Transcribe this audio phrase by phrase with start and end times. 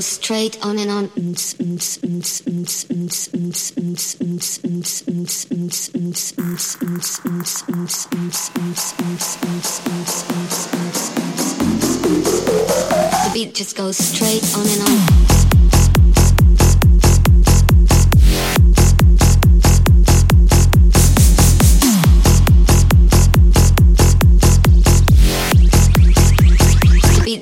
[0.00, 1.10] goes straight on and on.
[13.24, 15.30] The beat just goes straight on and on.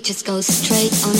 [0.09, 1.18] just goes straight on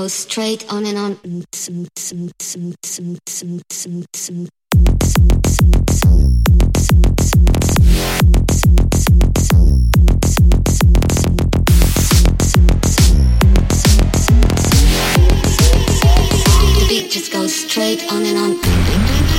[0.00, 1.10] goes straight on and on.
[17.10, 19.29] just goes straight on and on.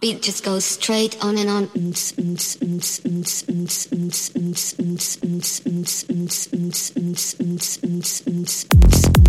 [0.00, 1.68] Beat just goes straight on and on.
[8.80, 9.19] Please.